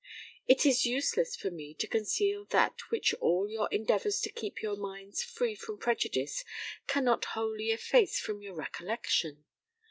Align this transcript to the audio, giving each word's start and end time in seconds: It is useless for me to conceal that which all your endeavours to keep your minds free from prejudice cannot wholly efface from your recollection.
It 0.47 0.65
is 0.65 0.83
useless 0.83 1.35
for 1.35 1.51
me 1.51 1.75
to 1.75 1.85
conceal 1.87 2.45
that 2.45 2.89
which 2.89 3.13
all 3.19 3.47
your 3.47 3.69
endeavours 3.71 4.19
to 4.21 4.31
keep 4.31 4.59
your 4.59 4.75
minds 4.75 5.21
free 5.21 5.53
from 5.53 5.77
prejudice 5.77 6.43
cannot 6.87 7.23
wholly 7.37 7.69
efface 7.69 8.19
from 8.19 8.41
your 8.41 8.55
recollection. 8.55 9.45